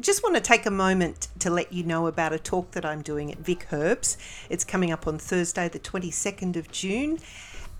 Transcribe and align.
just 0.00 0.22
want 0.22 0.36
to 0.36 0.40
take 0.40 0.64
a 0.64 0.70
moment 0.70 1.28
to 1.40 1.50
let 1.50 1.72
you 1.72 1.82
know 1.82 2.06
about 2.06 2.32
a 2.32 2.38
talk 2.38 2.70
that 2.72 2.84
I'm 2.84 3.02
doing 3.02 3.32
at 3.32 3.38
Vic 3.38 3.66
Herbs. 3.72 4.16
It's 4.48 4.64
coming 4.64 4.92
up 4.92 5.06
on 5.08 5.18
Thursday, 5.18 5.68
the 5.68 5.80
22nd 5.80 6.54
of 6.56 6.70
June, 6.70 7.18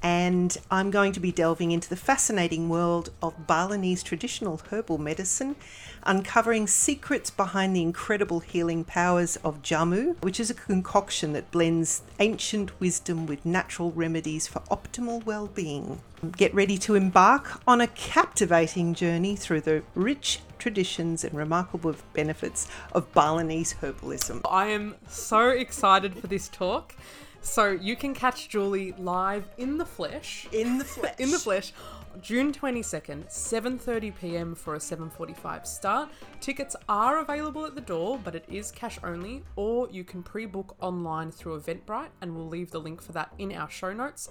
and 0.02 0.56
I'm 0.70 0.90
going 0.90 1.12
to 1.12 1.20
be 1.20 1.32
delving 1.32 1.72
into 1.72 1.88
the 1.88 1.96
fascinating 1.96 2.68
world 2.68 3.10
of 3.20 3.46
Balinese 3.46 4.02
traditional 4.02 4.60
herbal 4.70 4.98
medicine, 4.98 5.56
uncovering 6.04 6.66
secrets 6.66 7.30
behind 7.30 7.74
the 7.74 7.82
incredible 7.82 8.40
healing 8.40 8.84
powers 8.84 9.36
of 9.44 9.62
jamu, 9.62 10.20
which 10.22 10.38
is 10.38 10.50
a 10.50 10.54
concoction 10.54 11.32
that 11.32 11.50
blends 11.50 12.02
ancient 12.20 12.78
wisdom 12.80 13.26
with 13.26 13.44
natural 13.44 13.90
remedies 13.90 14.46
for 14.46 14.60
optimal 14.70 15.24
well-being. 15.24 16.00
Get 16.36 16.54
ready 16.54 16.78
to 16.78 16.94
embark 16.94 17.60
on 17.66 17.80
a 17.80 17.86
captivating 17.88 18.94
journey 18.94 19.34
through 19.36 19.62
the 19.62 19.82
rich 19.94 20.40
traditions 20.58 21.24
and 21.24 21.34
remarkable 21.34 21.94
benefits 22.12 22.68
of 22.92 23.12
Balinese 23.12 23.74
herbalism. 23.74 24.40
I 24.48 24.66
am 24.66 24.96
so 25.08 25.48
excited 25.48 26.16
for 26.16 26.26
this 26.26 26.48
talk. 26.48 26.94
So 27.40 27.70
you 27.70 27.96
can 27.96 28.14
catch 28.14 28.48
Julie 28.48 28.92
live 28.98 29.48
in 29.56 29.78
the 29.78 29.84
flesh. 29.86 30.48
In 30.52 30.78
the 30.78 30.84
flesh. 30.96 31.14
in 31.18 31.30
the 31.30 31.38
flesh. 31.38 31.72
June 32.20 32.52
22nd, 32.52 33.28
7:30 33.28 34.12
p.m. 34.20 34.54
for 34.54 34.74
a 34.74 34.78
7:45 34.78 35.66
start. 35.66 36.08
Tickets 36.40 36.74
are 36.88 37.20
available 37.20 37.64
at 37.64 37.74
the 37.74 37.80
door, 37.80 38.18
but 38.22 38.34
it 38.34 38.44
is 38.48 38.72
cash 38.72 38.98
only, 39.04 39.44
or 39.56 39.88
you 39.90 40.02
can 40.04 40.22
pre-book 40.22 40.74
online 40.80 41.30
through 41.30 41.60
Eventbrite 41.60 42.08
and 42.20 42.34
we'll 42.34 42.48
leave 42.48 42.70
the 42.70 42.80
link 42.80 43.00
for 43.00 43.12
that 43.12 43.32
in 43.38 43.52
our 43.52 43.70
show 43.70 43.92
notes. 43.92 44.30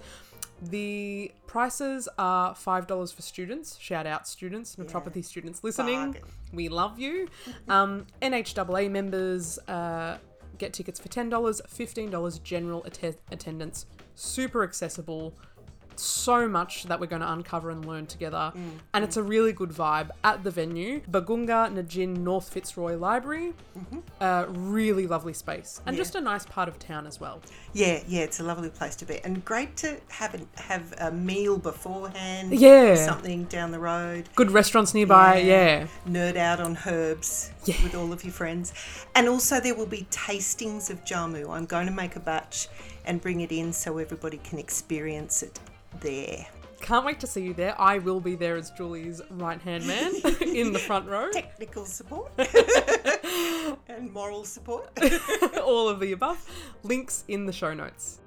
The 0.61 1.31
prices 1.45 2.09
are 2.17 2.55
$5 2.55 3.13
for 3.13 3.21
students. 3.21 3.77
Shout 3.79 4.07
out 4.07 4.27
students, 4.27 4.75
naturopathy 4.75 5.23
students 5.23 5.63
listening. 5.63 6.13
Bargain. 6.13 6.23
We 6.51 6.67
love 6.67 6.99
you. 6.99 7.27
Um, 7.69 8.07
NHAA 8.21 8.89
members 8.89 9.59
uh, 9.67 10.17
get 10.57 10.73
tickets 10.73 10.99
for 10.99 11.07
$10, 11.09 11.29
$15 11.31 12.43
general 12.43 12.83
atte- 12.85 13.17
attendance. 13.31 13.85
Super 14.15 14.63
accessible. 14.63 15.33
So 15.99 16.47
much 16.47 16.83
that 16.83 16.99
we're 16.99 17.07
going 17.07 17.21
to 17.21 17.31
uncover 17.31 17.69
and 17.71 17.85
learn 17.85 18.05
together. 18.07 18.51
And 18.93 19.03
it's 19.03 19.17
a 19.17 19.23
really 19.23 19.53
good 19.53 19.69
vibe 19.69 20.09
at 20.23 20.43
the 20.43 20.51
venue. 20.51 21.01
Bargoonga 21.09 21.73
Nganjin 21.73 22.17
North 22.17 22.49
Fitzroy 22.49 22.95
Library. 22.97 23.53
Uh, 24.19 24.45
really 24.49 25.07
lovely 25.07 25.33
space. 25.33 25.81
And 25.85 25.95
Yeah. 25.95 26.01
just 26.01 26.15
a 26.15 26.21
nice 26.21 26.45
part 26.45 26.67
of 26.69 26.79
town 26.79 27.07
as 27.07 27.19
well. 27.19 27.41
Yeah, 27.73 28.01
yeah, 28.07 28.21
it's 28.21 28.39
a 28.39 28.43
lovely 28.43 28.69
place 28.69 28.95
to 28.97 29.05
be, 29.05 29.19
and 29.23 29.43
great 29.45 29.75
to 29.77 29.97
have 30.09 30.33
a, 30.35 30.61
have 30.61 30.93
a 30.99 31.11
meal 31.11 31.57
beforehand. 31.57 32.51
Yeah. 32.53 32.95
something 32.95 33.43
down 33.45 33.71
the 33.71 33.79
road. 33.79 34.29
Good 34.35 34.51
restaurants 34.51 34.93
nearby. 34.93 35.37
Yeah. 35.39 35.85
yeah. 35.85 35.87
Nerd 36.07 36.35
out 36.37 36.59
on 36.59 36.77
herbs 36.85 37.51
Yeah. 37.65 37.75
with 37.83 37.95
all 37.95 38.11
of 38.13 38.23
your 38.23 38.33
friends, 38.33 38.73
and 39.15 39.27
also 39.27 39.59
there 39.59 39.75
will 39.75 39.85
be 39.85 40.07
tastings 40.11 40.89
of 40.89 41.03
jamu. 41.05 41.49
I'm 41.49 41.65
going 41.65 41.85
to 41.87 41.93
make 41.93 42.15
a 42.15 42.19
batch 42.19 42.67
and 43.05 43.21
bring 43.21 43.41
it 43.41 43.51
in 43.51 43.71
so 43.73 43.97
everybody 43.99 44.37
can 44.37 44.57
experience 44.59 45.41
it 45.43 45.59
there. 46.01 46.47
Can't 46.81 47.05
wait 47.05 47.19
to 47.21 47.27
see 47.27 47.43
you 47.43 47.53
there. 47.53 47.79
I 47.79 47.97
will 47.97 48.19
be 48.19 48.35
there 48.35 48.55
as 48.55 48.71
Julie's 48.71 49.21
right 49.31 49.61
hand 49.61 49.85
man 49.87 50.13
in 50.41 50.71
the 50.71 50.79
front 50.79 51.07
row. 51.07 51.29
Technical 51.31 51.85
support 51.85 52.31
and 53.87 54.11
moral 54.13 54.45
support. 54.45 54.89
All 55.63 55.89
of 55.89 55.99
the 55.99 56.11
above. 56.11 56.45
Links 56.83 57.23
in 57.27 57.45
the 57.45 57.53
show 57.53 57.73
notes. 57.73 58.19